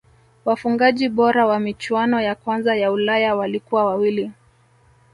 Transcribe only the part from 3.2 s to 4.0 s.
walikuwa